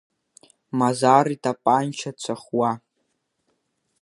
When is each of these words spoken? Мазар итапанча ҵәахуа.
Мазар 0.77 1.25
итапанча 1.35 2.11
ҵәахуа. 2.21 2.71